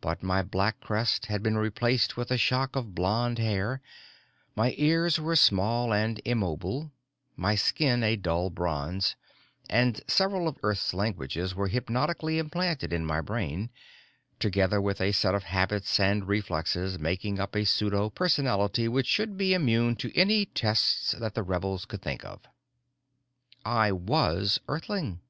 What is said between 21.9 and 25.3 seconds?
think of. I was Earthling!